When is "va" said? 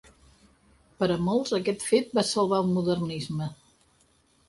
2.21-2.25